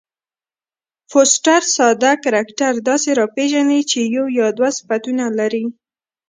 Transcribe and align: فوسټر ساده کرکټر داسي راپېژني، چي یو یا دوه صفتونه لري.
فوسټر 1.11 1.61
ساده 1.75 2.11
کرکټر 2.23 2.73
داسي 2.87 3.11
راپېژني، 3.19 3.79
چي 3.91 3.99
یو 4.15 4.25
یا 4.39 4.47
دوه 4.57 4.69
صفتونه 4.77 5.25
لري. 5.39 5.65